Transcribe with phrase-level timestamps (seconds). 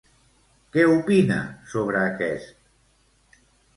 [0.77, 1.37] Què opina
[1.75, 3.41] sobre aquest?